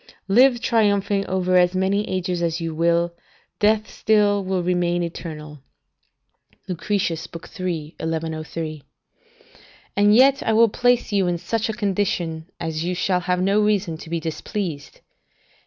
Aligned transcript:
["Live 0.27 0.59
triumphing 0.61 1.27
over 1.27 1.57
as 1.57 1.75
many 1.75 2.09
ages 2.09 2.41
as 2.41 2.59
you 2.59 2.73
will, 2.73 3.13
death 3.59 3.87
still 3.87 4.43
will 4.43 4.63
remain 4.63 5.03
eternal." 5.03 5.59
Lucretius, 6.67 7.27
iii. 7.59 7.93
1103] 7.99 8.81
"And 9.95 10.15
yet 10.15 10.41
I 10.41 10.53
will 10.53 10.69
place 10.69 11.11
you 11.11 11.27
in 11.27 11.37
such 11.37 11.69
a 11.69 11.73
condition 11.73 12.47
as 12.59 12.83
you 12.83 12.95
shall 12.95 13.19
have 13.19 13.43
no 13.43 13.61
reason 13.61 13.95
to 13.99 14.09
be 14.09 14.19
displeased. 14.19 15.01